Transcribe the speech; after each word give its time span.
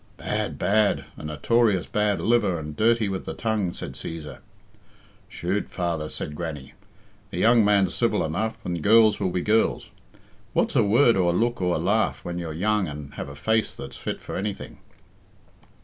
"Bad, 0.17 0.57
bad, 0.57 1.05
a 1.15 1.23
notorious 1.23 1.85
bad 1.85 2.19
liver 2.19 2.57
and 2.57 2.75
dirty 2.75 3.07
with 3.07 3.25
the 3.25 3.35
tongue," 3.35 3.71
said 3.71 3.93
Cæsar. 3.93 4.39
"Chut, 5.29 5.69
father!" 5.69 6.09
said 6.09 6.33
Grannie. 6.33 6.73
"The 7.29 7.37
young 7.37 7.63
man's 7.63 7.93
civil 7.93 8.25
enough, 8.25 8.65
and 8.65 8.81
girls 8.81 9.19
will 9.19 9.29
be 9.29 9.43
girls. 9.43 9.91
What's 10.53 10.75
a 10.75 10.81
word 10.81 11.15
or 11.15 11.29
a 11.31 11.35
look 11.37 11.61
or 11.61 11.75
a 11.75 11.77
laugh 11.77 12.25
when 12.25 12.39
you're 12.39 12.51
young 12.51 12.87
and 12.87 13.13
have 13.13 13.29
a 13.29 13.35
face 13.35 13.75
that's 13.75 13.97
fit 13.97 14.19
for 14.19 14.35
anything." 14.35 14.79